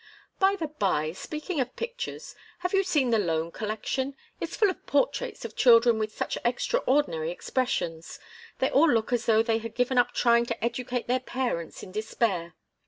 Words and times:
"By 0.39 0.55
the 0.55 0.69
bye, 0.69 1.11
speaking 1.11 1.59
of 1.59 1.75
pictures, 1.75 2.33
have 2.61 2.73
you 2.73 2.81
seen 2.83 3.11
the 3.11 3.19
Loan 3.19 3.51
Collection? 3.51 4.15
It's 4.39 4.55
full 4.55 4.71
of 4.71 4.83
portraits 4.87 5.45
of 5.45 5.55
children 5.55 5.99
with 5.99 6.17
such 6.17 6.39
extraordinary 6.43 7.29
expressions 7.29 8.17
they 8.57 8.71
all 8.71 8.89
look 8.89 9.13
as 9.13 9.27
though 9.27 9.43
they 9.43 9.59
had 9.59 9.75
given 9.75 9.99
up 9.99 10.11
trying 10.11 10.47
to 10.47 10.63
educate 10.65 11.05
their 11.05 11.19
parents 11.19 11.83
in 11.83 11.91
despair. 11.91 12.55